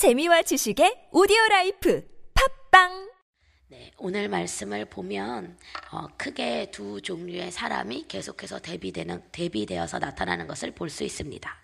[0.00, 3.10] 재미와 지식의 오디오 라이프 팟빵
[3.68, 5.58] 네, 오늘 말씀을 보면
[5.92, 11.54] 어, 크게 두 종류의 사람이 계속해서 대비되는 대비되어서 나타나는 것을 볼 수 있습니다.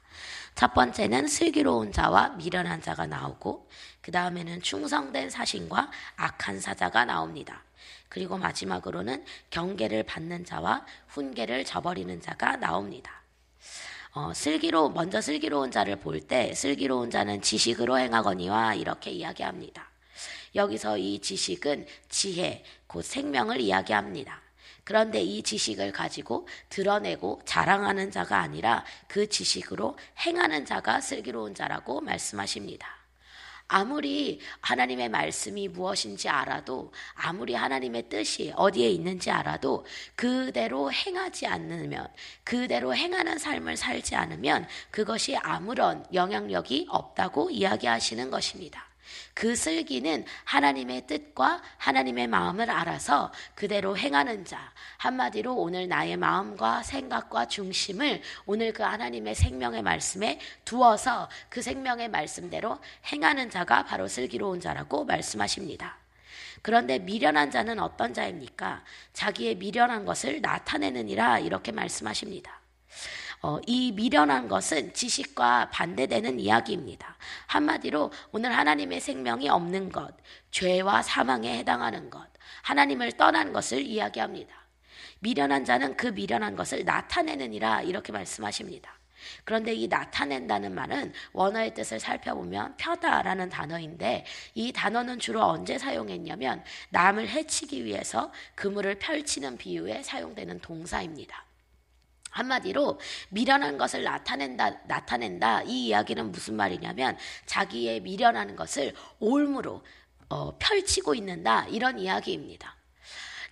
[0.54, 3.70] 첫 번째는 슬기로운 자와 미련한 자가 나오고
[4.02, 7.64] 그 다음에는 충성된 사신과 악한 사자가 나옵니다.
[8.10, 13.22] 그리고 마지막으로는 경계를 받는 자와 훈계를 저버리는 자가 나옵니다.
[14.16, 19.90] 어, 슬기로 먼저 슬기로운 자를 볼 때 슬기로운 자는 지식으로 행하거니와 이렇게 이야기합니다.
[20.54, 24.40] 여기서 이 지식은 지혜, 곧 생명을 이야기합니다.
[24.84, 32.95] 그런데 이 지식을 가지고 드러내고 자랑하는 자가 아니라 그 지식으로 행하는 자가 슬기로운 자라고 말씀하십니다.
[33.68, 39.84] 아무리 하나님의 말씀이 무엇인지 알아도, 아무리 하나님의 뜻이 어디에 있는지 알아도,
[40.14, 42.06] 그대로 행하지 않으면,
[42.44, 48.85] 그대로 행하는 삶을 살지 않으면, 그것이 아무런 영향력이 없다고 이야기하시는 것입니다.
[49.34, 54.72] 그 슬기는 하나님의 뜻과 하나님의 마음을 알아서 그대로 행하는 자.
[54.98, 62.78] 한마디로 오늘 나의 마음과 생각과 중심을 오늘 그 하나님의 생명의 말씀에 두어서 그 생명의 말씀대로
[63.12, 65.98] 행하는 자가 바로 슬기로운 자라고 말씀하십니다.
[66.62, 68.82] 그런데 미련한 자는 어떤 자입니까?
[69.12, 72.60] 자기의 미련한 것을 나타내느니라 이렇게 말씀하십니다.
[73.42, 77.16] 어, 이 미련한 것은 지식과 반대되는 이야기입니다.
[77.46, 80.14] 한마디로 오늘 하나님의 생명이 없는 것,
[80.50, 82.26] 죄와 사망에 해당하는 것,
[82.62, 84.54] 하나님을 떠난 것을 이야기합니다.
[85.20, 88.96] 미련한 자는 그 미련한 것을 나타내느니라 이렇게 말씀하십니다.
[89.44, 97.28] 그런데 이 나타낸다는 말은 원어의 뜻을 살펴보면 펴다라는 단어인데 이 단어는 주로 언제 사용했냐면 남을
[97.28, 101.45] 해치기 위해서 그물을 펼치는 비유에 사용되는 동사입니다.
[102.36, 105.62] 한마디로 미련한 것을 나타낸다, 나타낸다.
[105.62, 109.82] 이 이야기는 무슨 말이냐면 자기의 미련한 것을 올무로
[110.28, 111.66] 어, 펼치고 있는다.
[111.68, 112.76] 이런 이야기입니다.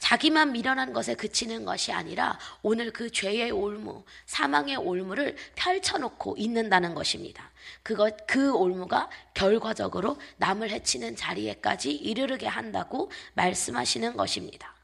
[0.00, 7.50] 자기만 미련한 것에 그치는 것이 아니라 오늘 그 죄의 올무, 사망의 올무를 펼쳐놓고 있는다는 것입니다.
[7.82, 14.74] 그것, 그 올무가 결과적으로 남을 해치는 자리에까지 이르르게 한다고 말씀하시는 것입니다.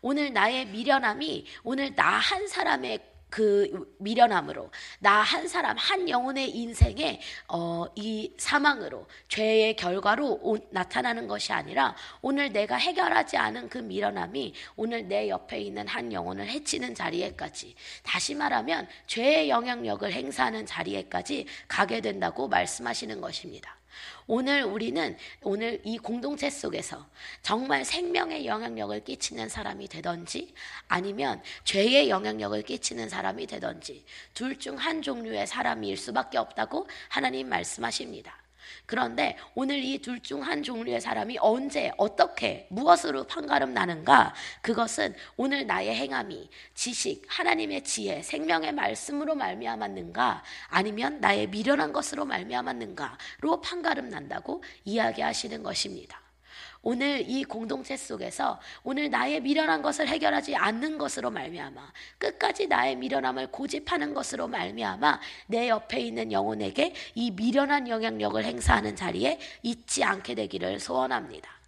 [0.00, 7.20] 오늘 나의 미련함이 오늘 나 한 사람의 그 미련함으로 나 한 사람 한 영혼의 인생에
[7.48, 14.54] 어, 이 사망으로 죄의 결과로 오, 나타나는 것이 아니라 오늘 내가 해결하지 않은 그 미련함이
[14.76, 22.00] 오늘 내 옆에 있는 한 영혼을 해치는 자리에까지 다시 말하면 죄의 영향력을 행사하는 자리에까지 가게
[22.00, 23.79] 된다고 말씀하시는 것입니다.
[24.26, 27.06] 오늘 우리는 오늘 이 공동체 속에서
[27.42, 30.54] 정말 생명의 영향력을 끼치는 사람이 되던지
[30.88, 38.36] 아니면 죄의 영향력을 끼치는 사람이 되던지 둘 중 한 종류의 사람일 수밖에 없다고 하나님 말씀하십니다.
[38.86, 44.34] 그런데 오늘 이 둘 중 한 종류의 사람이 언제 어떻게 무엇으로 판가름 나는가?
[44.62, 50.42] 그것은 오늘 나의 행함이 지식, 하나님의 지혜, 생명의 말씀으로 말미암았는가?
[50.68, 56.20] 아니면 나의 미련한 것으로 말미암았는가로 판가름 난다고 이야기하시는 것입니다.
[56.82, 63.48] 오늘 이 공동체 속에서 오늘 나의 미련한 것을 해결하지 않는 것으로 말미암아 끝까지 나의 미련함을
[63.48, 70.80] 고집하는 것으로 말미암아 내 옆에 있는 영혼에게 이 미련한 영향력을 행사하는 자리에 있지 않게 되기를
[70.80, 71.59] 소원합니다.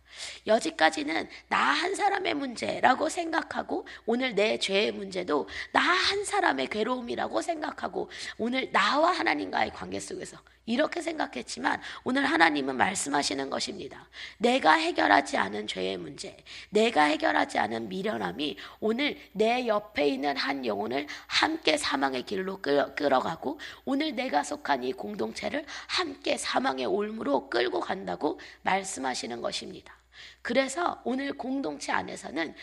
[0.46, 8.10] 여지까지는 나 한 사람의 문제라고 생각하고 오늘 내 죄의 문제도 나 한 사람의 괴로움이라고 생각하고
[8.38, 10.36] 오늘 나와 하나님과의 관계 속에서
[10.66, 14.08] 이렇게 생각했지만 오늘 하나님은 말씀하시는 것입니다.
[14.38, 16.36] 내가 해결하지 않은 죄의 문제,
[16.70, 24.14] 내가 해결하지 않은 미련함이 오늘 내 옆에 있는 한 영혼을 함께 사망의 길로 끌어가고 오늘
[24.14, 29.96] 내가 속한 이 공동체를 함께 사망의 올무로 끌고 간다고 말씀하시는 것입니다.
[30.42, 32.54] 그래서 오늘 공동체 안에서는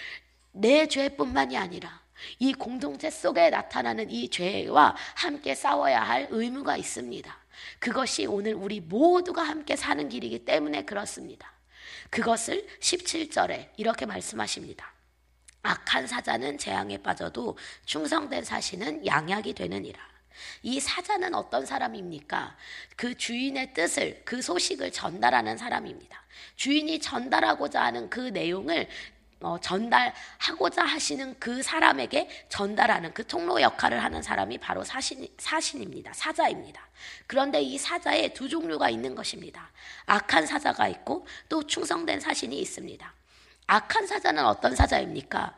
[0.52, 2.02] 내 죄뿐만이 아니라
[2.40, 7.38] 이 공동체 속에 나타나는 이 죄와 함께 싸워야 할 의무가 있습니다.
[7.80, 11.52] 그것이 오늘 우리 모두가 함께 사는 길이기 때문에 그렇습니다.
[12.10, 14.94] 그것을 17절에 이렇게 말씀하십니다.
[15.62, 20.00] 악한 사자는 재앙에 빠져도 충성된 사신은 양약이 되느니라.
[20.64, 22.56] 이 사자는 어떤 사람입니까?
[22.96, 26.22] 그 주인의 뜻을, 그 소식을 전달하는 사람입니다.
[26.56, 28.88] 주인이 전달하고자 하는 그 내용을
[29.42, 36.12] 어, 전달하고자 하시는 그 사람에게 전달하는 그 통로 역할을 하는 사람이 바로 사신, 사신입니다.
[36.14, 36.86] 사자입니다.
[37.26, 39.72] 그런데 이 사자에 두 종류가 있는 것입니다.
[40.06, 43.14] 악한 사자가 있고 또 충성된 사신이 있습니다.
[43.68, 45.56] 악한 사자는 어떤 사자입니까?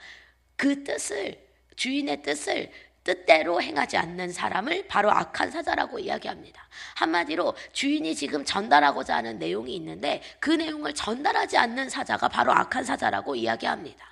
[0.56, 1.40] 그 뜻을,
[1.76, 2.72] 주인의 뜻을
[3.04, 6.62] 뜻대로 행하지 않는 사람을 바로 악한 사자라고 이야기합니다.
[6.96, 13.36] 한마디로 주인이 지금 전달하고자 하는 내용이 있는데 그 내용을 전달하지 않는 사자가 바로 악한 사자라고
[13.36, 14.11] 이야기합니다.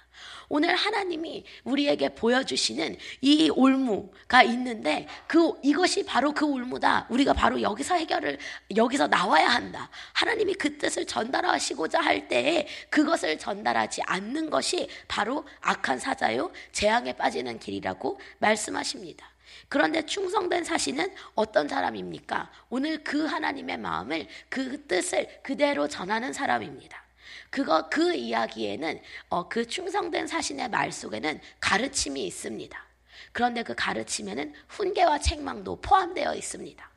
[0.50, 7.06] 오늘 하나님이 우리에게 보여주시는 이 올무가 있는데 그 이것이 바로 그 올무다.
[7.10, 8.39] 우리가 바로 여기서 해결을
[8.75, 9.89] 여기서 나와야 한다.
[10.13, 17.60] 하나님이 그 뜻을 전달하시고자 할 때에 그것을 전달하지 않는 것이 바로 악한 사자요 재앙에 빠지는
[17.60, 19.30] 길이라고 말씀하십니다.
[19.68, 22.51] 그런데 충성된 사신은 어떤 사람입니까?
[22.69, 27.08] 오늘 그 하나님의 마음을 그 뜻을 그대로 전하는 사람입니다.
[27.49, 32.85] 그거 그 이야기에는 어, 그 충성된 사신의 말 속에는 가르침이 있습니다.
[33.31, 36.89] 그런데 그 가르침에는 훈계와 책망도 포함되어 있습니다.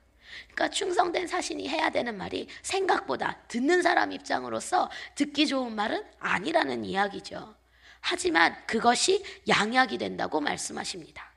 [0.54, 7.54] 그러니까 충성된 사신이 해야 되는 말이 생각보다 듣는 사람 입장으로서 듣기 좋은 말은 아니라는 이야기죠.
[8.00, 11.30] 하지만 그것이 양약이 된다고 말씀하십니다.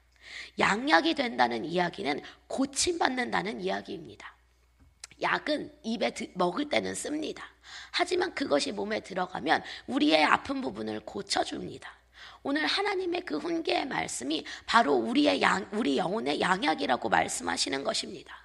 [0.58, 4.35] 양약이 된다는 이야기는 고침받는다는 이야기입니다.
[5.22, 7.46] 약은 입에 먹을 때는 씁니다.
[7.92, 11.90] 하지만 그것이 몸에 들어가면 우리의 아픈 부분을 고쳐줍니다.
[12.44, 18.36] 오늘 하나님의 그 훈계의 말씀이 바로 우리의 양, 우리 영혼의 양약이라고 말씀하시는 것입니다.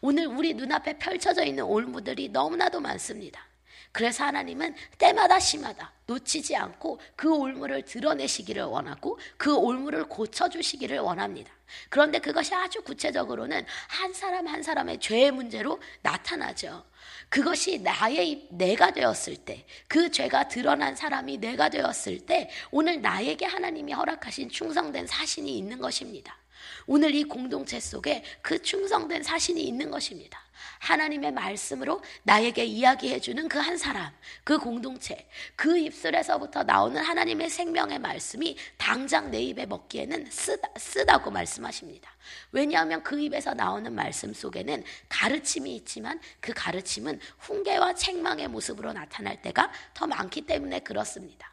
[0.00, 3.49] 오늘 우리 눈앞에 펼쳐져 있는 올무들이 너무나도 많습니다.
[3.92, 11.52] 그래서 하나님은 때마다 심하다 놓치지 않고 그 올무를 드러내시기를 원하고 그 올무를 고쳐주시기를 원합니다.
[11.88, 16.84] 그런데 그것이 아주 구체적으로는 한 사람 한 사람의 죄의 문제로 나타나죠.
[17.28, 23.92] 그것이 나의 내가 되었을 때, 그 죄가 드러난 사람이 내가 되었을 때, 오늘 나에게 하나님이
[23.92, 26.36] 허락하신 충성된 사신이 있는 것입니다.
[26.86, 30.40] 오늘 이 공동체 속에 그 충성된 사신이 있는 것입니다.
[30.80, 34.10] 하나님의 말씀으로 나에게 이야기해 주는 그 한 사람,
[34.42, 42.10] 그 공동체, 그 입술에서부터 나오는 하나님의 생명의 말씀이 당장 내 입에 먹기에는 쓰다, 쓰다고 말씀하십니다.
[42.52, 49.70] 왜냐하면 그 입에서 나오는 말씀 속에는 가르침이 있지만 그 가르침은 훈계와 책망의 모습으로 나타날 때가
[49.92, 51.49] 더 많기 때문에 그렇습니다.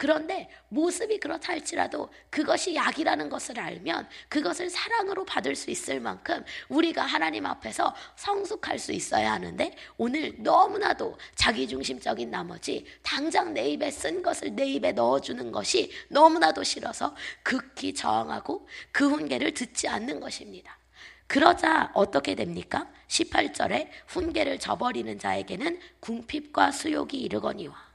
[0.00, 7.02] 그런데 모습이 그렇다 할지라도 그것이 약이라는 것을 알면 그것을 사랑으로 받을 수 있을 만큼 우리가
[7.02, 14.56] 하나님 앞에서 성숙할 수 있어야 하는데 오늘 너무나도 자기중심적인 나머지 당장 내 입에 쓴 것을
[14.56, 20.78] 내 입에 넣어주는 것이 너무나도 싫어서 극히 저항하고 그 훈계를 듣지 않는 것입니다.
[21.26, 22.90] 그러자 어떻게 됩니까?
[23.08, 27.89] 18절에 훈계를 저버리는 자에게는 궁핍과 수욕이 이르거니와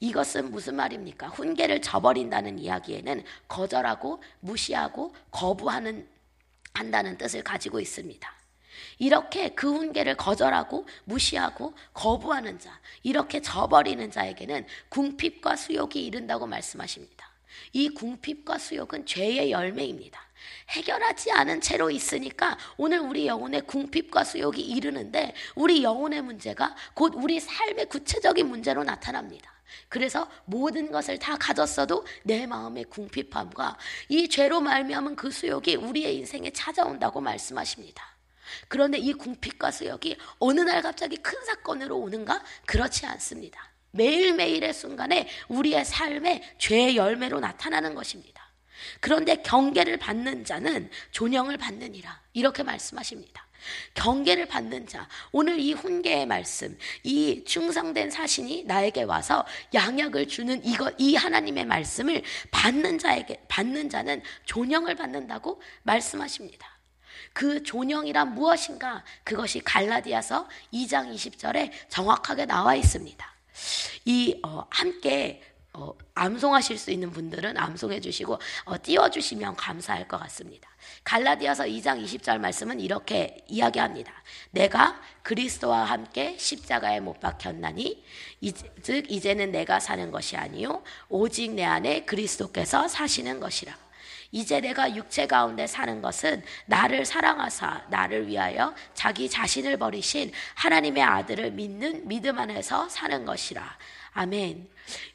[0.00, 1.28] 이것은 무슨 말입니까?
[1.28, 6.08] 훈계를 저버린다는 이야기에는 거절하고 무시하고 거부하는
[6.74, 8.36] 한다는 뜻을 가지고 있습니다.
[8.98, 17.30] 이렇게 그 훈계를 거절하고 무시하고 거부하는 자, 이렇게 저버리는 자에게는 궁핍과 수욕이 이른다고 말씀하십니다.
[17.72, 20.20] 이 궁핍과 수욕은 죄의 열매입니다.
[20.70, 27.40] 해결하지 않은 채로 있으니까 오늘 우리 영혼의 궁핍과 수욕이 이르는데 우리 영혼의 문제가 곧 우리
[27.40, 29.55] 삶의 구체적인 문제로 나타납니다.
[29.88, 33.78] 그래서 모든 것을 다 가졌어도 내 마음의 궁핍함과
[34.08, 38.16] 이 죄로 말미암은 그 수욕이 우리의 인생에 찾아온다고 말씀하십니다.
[38.68, 42.42] 그런데 이 궁핍과 수욕이 어느 날 갑자기 큰 사건으로 오는가?
[42.64, 43.70] 그렇지 않습니다.
[43.92, 48.45] 매일매일의 순간에 우리의 삶의 죄의 열매로 나타나는 것입니다.
[49.00, 52.20] 그런데 경계를 받는 자는 존영을 받느니라.
[52.32, 53.46] 이렇게 말씀하십니다.
[53.94, 59.44] 경계를 받는 자, 오늘 이 훈계의 말씀, 이 충성된 사신이 나에게 와서
[59.74, 66.76] 양약을 주는 이것, 이 하나님의 말씀을 받는 자에게, 받는 자는 존영을 받는다고 말씀하십니다.
[67.32, 69.04] 그 존영이란 무엇인가?
[69.24, 73.34] 그것이 갈라디아서 2장 20절에 정확하게 나와 있습니다.
[74.06, 75.42] 이 어, 함께
[75.78, 80.70] 어, 암송하실 수 있는 분들은 암송해 주시고 어, 띄워주시면 감사할 것 같습니다.
[81.04, 84.10] 갈라디아서 2장 20절 말씀은 이렇게 이야기합니다.
[84.52, 88.02] 내가 그리스도와 함께 십자가에 못 박혔나니
[88.82, 93.76] 즉 이제는 내가 사는 것이 아니요 오직 내 안에 그리스도께서 사시는 것이라.
[94.32, 101.52] 이제 내가 육체 가운데 사는 것은 나를 사랑하사 나를 위하여 자기 자신을 버리신 하나님의 아들을
[101.52, 103.76] 믿는 믿음 안에서 사는 것이라.
[104.16, 104.66] 아멘.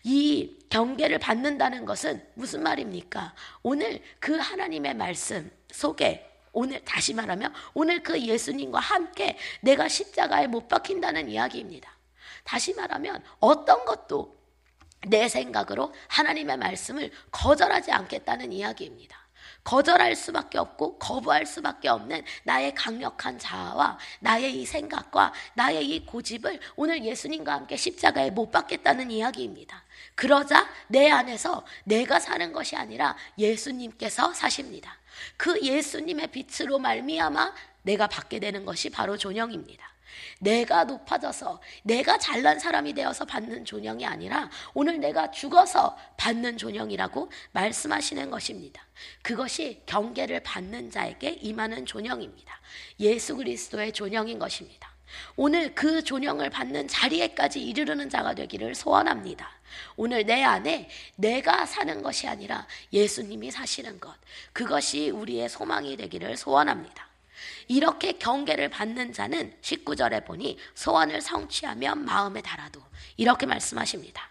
[0.03, 3.33] 이 경계를 받는다는 것은 무슨 말입니까?
[3.63, 10.67] 오늘 그 하나님의 말씀 속에 오늘 다시 말하면 오늘 그 예수님과 함께 내가 십자가에 못
[10.67, 11.91] 박힌다는 이야기입니다.
[12.43, 14.37] 다시 말하면 어떤 것도
[15.07, 19.20] 내 생각으로 하나님의 말씀을 거절하지 않겠다는 이야기입니다.
[19.63, 26.59] 거절할 수밖에 없고 거부할 수밖에 없는 나의 강력한 자아와 나의 이 생각과 나의 이 고집을
[26.75, 29.83] 오늘 예수님과 함께 십자가에 못 박겠다는 이야기입니다.
[30.15, 34.97] 그러자 내 안에서 내가 사는 것이 아니라 예수님께서 사십니다.
[35.37, 37.53] 그 예수님의 빛으로 말미암아
[37.83, 39.90] 내가 받게 되는 것이 바로 존영입니다.
[40.39, 48.29] 내가 높아져서 내가 잘난 사람이 되어서 받는 존영이 아니라 오늘 내가 죽어서 받는 존영이라고 말씀하시는
[48.29, 48.85] 것입니다.
[49.21, 52.59] 그것이 경계를 받는 자에게 임하는 존영입니다.
[52.99, 54.91] 예수 그리스도의 존영인 것입니다.
[55.35, 59.49] 오늘 그 존영을 받는 자리에까지 이르르는 자가 되기를 소원합니다.
[59.95, 64.15] 오늘 내 안에 내가 사는 것이 아니라 예수님이 사시는 것,
[64.53, 67.10] 그것이 우리의 소망이 되기를 소원합니다.
[67.67, 72.81] 이렇게 경계를 받는 자는 19절에 보니 소원을 성취하면 마음에 달아도
[73.17, 74.30] 이렇게 말씀하십니다.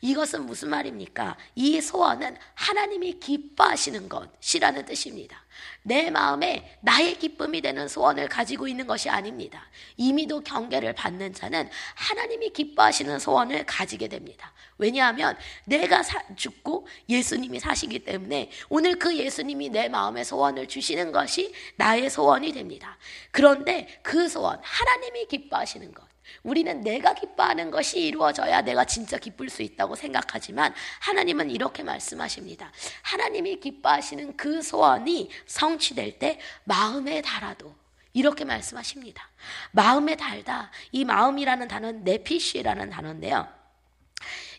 [0.00, 1.36] 이것은 무슨 말입니까?
[1.54, 5.44] 이 소원은 하나님이 기뻐하시는 것이라는 뜻입니다.
[5.82, 9.68] 내 마음에 나의 기쁨이 되는 소원을 가지고 있는 것이 아닙니다.
[9.96, 14.52] 이미도 경계를 받는 자는 하나님이 기뻐하시는 소원을 가지게 됩니다.
[14.78, 21.54] 왜냐하면 내가 사, 죽고 예수님이 사시기 때문에 오늘 그 예수님이 내 마음에 소원을 주시는 것이
[21.76, 22.98] 나의 소원이 됩니다.
[23.30, 26.04] 그런데 그 소원, 하나님이 기뻐하시는 것,
[26.42, 32.72] 우리는 내가 기뻐하는 것이 이루어져야 내가 진짜 기쁠 수 있다고 생각하지만 하나님은 이렇게 말씀하십니다.
[33.02, 37.74] 하나님이 기뻐하시는 그 소원이 성취될 때 마음에 달아도
[38.12, 39.28] 이렇게 말씀하십니다.
[39.72, 40.70] 마음에 달다.
[40.92, 43.46] 이 마음이라는 단어는 네피쉬라는 단어인데요.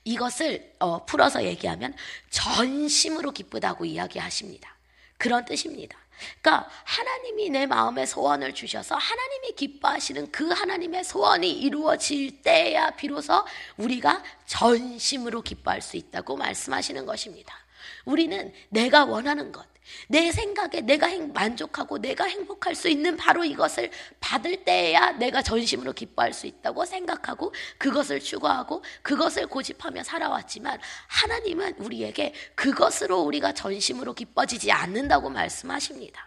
[0.04, 1.94] 이것을 어, 풀어서 얘기하면
[2.30, 4.76] 전심으로 기쁘다고 이야기하십니다.
[5.18, 5.98] 그런 뜻입니다.
[6.42, 13.44] 그러니까 하나님이 내 마음에 소원을 주셔서 하나님이 기뻐하시는 그 하나님의 소원이 이루어질 때야 비로소
[13.78, 17.67] 우리가 전심으로 기뻐할 수 있다고 말씀하시는 것입니다.
[18.08, 19.68] 우리는 내가 원하는 것,
[20.08, 26.32] 내 생각에 내가 만족하고 내가 행복할 수 있는 바로 이것을 받을 때야 내가 전심으로 기뻐할
[26.34, 35.30] 수 있다고 생각하고 그것을 추구하고 그것을 고집하며 살아왔지만 하나님은 우리에게 그것으로 우리가 전심으로 기뻐지지 않는다고
[35.30, 36.27] 말씀하십니다.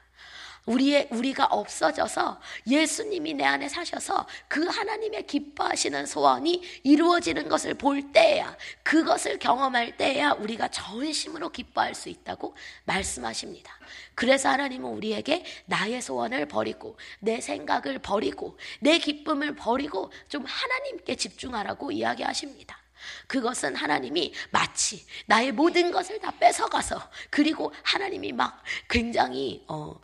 [0.67, 8.57] 우리의 우리가 없어져서 예수님이 내 안에 사셔서 그 하나님의 기뻐하시는 소원이 이루어지는 것을 볼 때야
[8.83, 13.73] 그것을 경험할 때야 우리가 전심으로 기뻐할 수 있다고 말씀하십니다.
[14.15, 21.91] 그래서 하나님은 우리에게 나의 소원을 버리고 내 생각을 버리고 내 기쁨을 버리고 좀 하나님께 집중하라고
[21.91, 22.79] 이야기하십니다.
[23.27, 27.01] 그것은 하나님이 마치 나의 모든 것을 다 뺏어가서
[27.31, 29.99] 그리고 하나님이 막 굉장히 어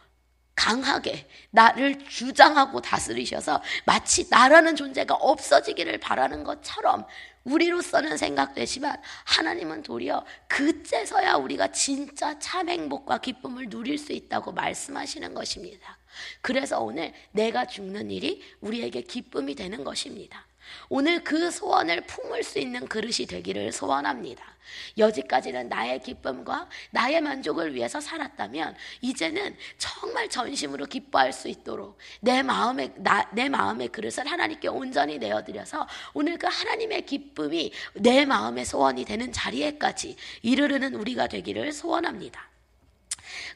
[0.57, 7.07] 강하게 나를 주장하고 다스리셔서 마치 나라는 존재가 없어지기를 바라는 것처럼
[7.45, 15.99] 우리로서는 생각되지만 하나님은 도리어 그때서야 우리가 진짜 참 행복과 기쁨을 누릴 수 있다고 말씀하시는 것입니다.
[16.41, 20.47] 그래서 오늘 내가 죽는 일이 우리에게 기쁨이 되는 것입니다.
[20.89, 24.57] 오늘 그 소원을 품을 수 있는 그릇이 되기를 소원합니다.
[24.99, 32.93] 여지까지는 나의 기쁨과 나의 만족을 위해서 살았다면 이제는 정말 전심으로 기뻐할 수 있도록 내 마음의
[32.97, 39.05] 나, 내 마음의 그릇을 하나님께 온전히 내어 드려서 오늘 그 하나님의 기쁨이 내 마음의 소원이
[39.05, 42.49] 되는 자리에까지 이르르는 우리가 되기를 소원합니다.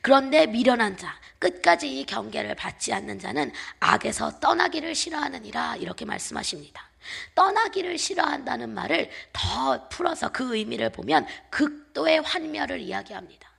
[0.02, 6.89] 그런데 미련한 자, 끝까지 이 경계를 받지 않는 자는 악에서 떠나기를 싫어하느니라 이렇게 말씀하십니다.
[7.34, 13.50] 떠나기를 싫어한다는 말을 더 풀어서 그 의미를 보면 극도의 환멸을 이야기합니다.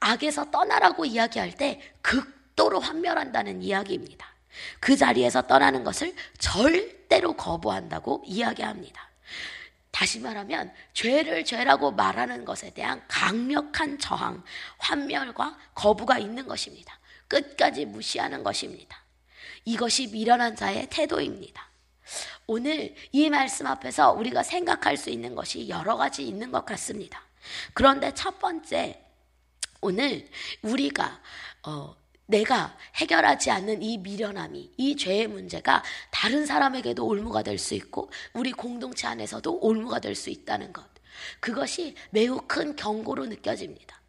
[0.00, 4.26] 악에서 떠나라고 이야기할 때 극도로 환멸한다는 이야기입니다.
[4.80, 9.10] 그 자리에서 떠나는 것을 절대로 거부한다고 이야기합니다.
[9.90, 14.42] 다시 말하면 죄를 죄라고 말하는 것에 대한 강력한 저항,
[14.78, 16.98] 환멸과 거부가 있는 것입니다.
[17.28, 19.04] 끝까지 무시하는 것입니다.
[19.64, 21.70] 이것이 미련한 자의 태도입니다.
[22.46, 27.22] 오늘 이 말씀 앞에서 우리가 생각할 수 있는 것이 여러 가지 있는 것 같습니다.
[27.74, 29.02] 그런데 첫 번째,
[29.80, 30.28] 오늘
[30.62, 31.20] 우리가
[31.66, 31.96] 어,
[32.26, 38.52] 내가 해결하지 않는 이 미련함이, 이 죄의 문제가 다른 사람에게도 올무가 될 수 있고, 우리
[38.52, 40.84] 공동체 안에서도 올무가 될 수 있다는 것.
[41.40, 44.01] 그것이 매우 큰 경고로 느껴집니다.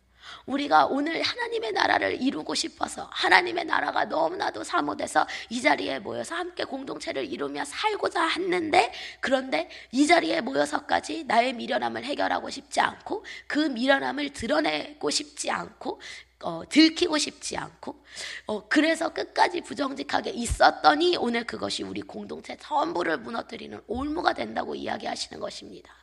[0.46, 7.26] 우리가 오늘 하나님의 나라를 이루고 싶어서 하나님의 나라가 너무나도 사모돼서 이 자리에 모여서 함께 공동체를
[7.26, 15.10] 이루며 살고자 했는데 그런데 이 자리에 모여서까지 나의 미련함을 해결하고 싶지 않고 그 미련함을 드러내고
[15.10, 16.02] 싶지 않고
[16.44, 18.04] 어, 들키고 싶지 않고
[18.48, 26.03] 어, 그래서 끝까지 부정직하게 있었더니 오늘 그것이 우리 공동체 전부를 무너뜨리는 올무가 된다고 이야기하시는 것입니다.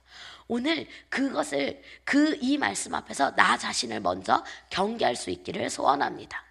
[0.50, 6.42] 오늘 그것을 그 이 말씀 앞에서 나 자신을 먼저 경계할 수 있기를 소원합니다.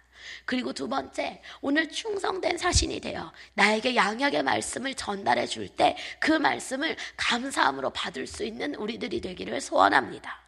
[0.46, 6.96] 그리고 두 번째, 오늘 충성된 사신이 되어 나에게 양약의 말씀을 전달해 줄 때 그 말씀을
[7.18, 10.40] 감사함으로 받을 수 있는 우리들이 되기를 소원합니다.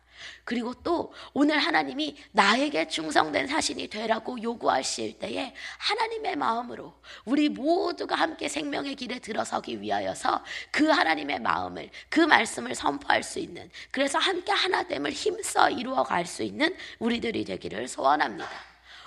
[0.45, 8.49] 그리고 또 오늘 하나님이 나에게 충성된 사신이 되라고 요구하실 때에 하나님의 마음으로 우리 모두가 함께
[8.49, 15.13] 생명의 길에 들어서기 위하여서 그 하나님의 마음을 그 말씀을 선포할 수 있는 그래서 함께 하나됨을
[15.13, 18.49] 힘써 이루어 갈 수 있는 우리들이 되기를 소원합니다.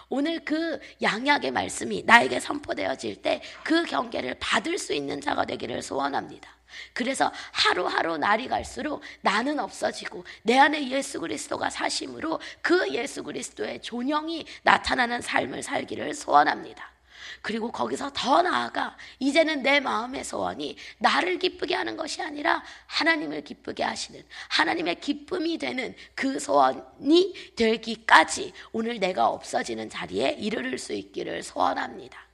[0.09, 6.54] 오늘 그 양약의 말씀이 나에게 선포되어질 때 그 경계를 받을 수 있는 자가 되기를 소원합니다.
[6.93, 14.45] 그래서 하루하루 날이 갈수록 나는 없어지고 내 안에 예수 그리스도가 사심으로 그 예수 그리스도의 존영이
[14.63, 16.95] 나타나는 삶을 살기를 소원합니다.
[17.41, 23.83] 그리고 거기서 더 나아가 이제는 내 마음의 소원이 나를 기쁘게 하는 것이 아니라 하나님을 기쁘게
[23.83, 32.24] 하시는 하나님의 기쁨이 되는 그 소원이 되기까지 오늘 내가 없어지는 자리에 이르를 수 있기를 소원합니다.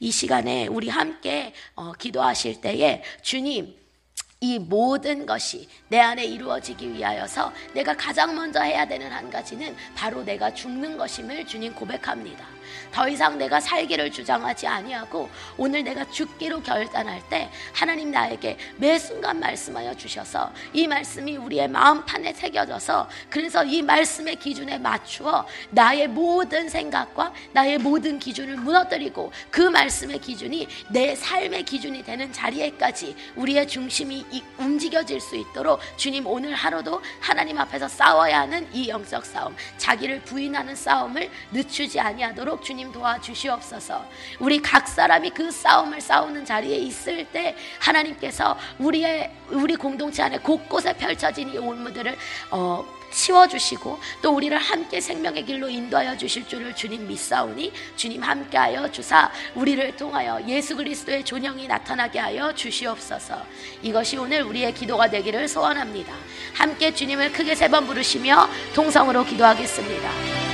[0.00, 3.82] 이 시간에 우리 함께 어, 기도하실 때에 주님
[4.42, 10.24] 이 모든 것이 내 안에 이루어지기 위하여서 내가 가장 먼저 해야 되는 한 가지는 바로
[10.24, 12.44] 내가 죽는 것임을 주님 고백합니다.
[12.92, 19.40] 더 이상 내가 살기를 주장하지 아니하고 오늘 내가 죽기로 결단할 때 하나님 나에게 매 순간
[19.40, 27.32] 말씀하여 주셔서 이 말씀이 우리의 마음판에 새겨져서 그래서 이 말씀의 기준에 맞추어 나의 모든 생각과
[27.52, 34.24] 나의 모든 기준을 무너뜨리고 그 말씀의 기준이 내 삶의 기준이 되는 자리에까지 우리의 중심이
[34.58, 40.74] 움직여질 수 있도록 주님 오늘 하루도 하나님 앞에서 싸워야 하는 이 영적 싸움 자기를 부인하는
[40.74, 44.04] 싸움을 늦추지 아니하도록 주님 도와주시옵소서.
[44.38, 50.92] 우리 각 사람이 그 싸움을 싸우는 자리에 있을 때 하나님께서 우리의 우리 공동체 안에 곳곳에
[50.94, 52.16] 펼쳐진 이 올무들을
[52.50, 59.30] 어, 치워주시고 또 우리를 함께 생명의 길로 인도하여 주실 줄을 주님 믿사오니 주님 함께하여 주사
[59.54, 63.42] 우리를 통하여 예수 그리스도의 존영이 나타나게 하여 주시옵소서.
[63.82, 66.14] 이것이 오늘 우리의 기도가 되기를 소원합니다.
[66.54, 70.51] 함께 주님을 크게 세 번 부르시며 동성으로 기도하겠습니다